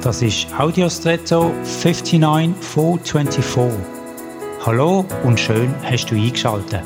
[0.00, 3.80] Das ist Audiostretto 59424.
[4.64, 6.84] Hallo und schön hast du eingeschaltet.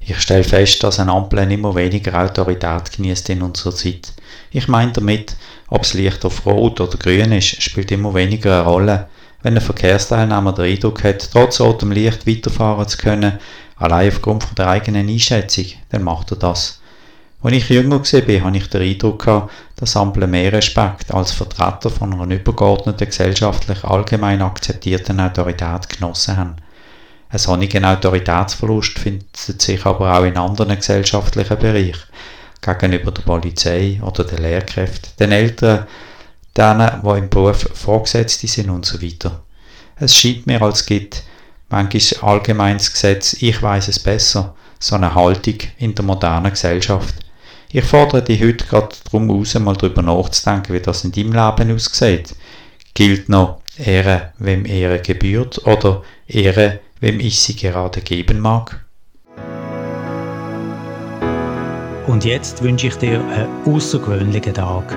[0.00, 4.12] Ich stelle fest, dass ein Ampel immer weniger Autorität genießt in unserer Zeit.
[4.50, 5.36] Ich meine damit,
[5.68, 9.08] ob es Licht auf Rot oder Grün ist, spielt immer weniger eine Rolle.
[9.42, 13.38] Wenn ein Verkehrsteilnehmer den Eindruck hat, trotz rotem Licht weiterfahren zu können,
[13.76, 16.80] allein aufgrund von der eigenen Einschätzung, dann macht er das.
[17.42, 22.14] Als ich jünger war, hatte ich den Eindruck, dass Ampeln mehr Respekt als Vertreter von
[22.14, 26.56] einer übergeordneten gesellschaftlich allgemein akzeptierten Autorität genossen haben.
[27.28, 32.02] Ein solcher Autoritätsverlust findet sich aber auch in anderen gesellschaftlichen Bereichen,
[32.62, 35.86] gegenüber der Polizei oder den Lehrkräften, den Eltern,
[36.56, 39.42] denen, die im Beruf Vorgesetzte sind und so weiter.
[39.96, 41.22] Es scheint mir, als gibt
[41.68, 47.25] manchmal allgemeines Gesetz, ich weiß es besser, so eine Haltung in der modernen Gesellschaft.
[47.70, 51.74] Ich fordere dich heute gerade darum aus, mal darüber nachzudenken, wie das in deinem Leben
[51.74, 52.34] aussieht.
[52.94, 58.84] Gilt noch Ehre, wem Ehre gebührt oder Ehre, wem ich sie gerade geben mag?
[62.06, 64.96] Und jetzt wünsche ich dir einen außergewöhnlichen Tag.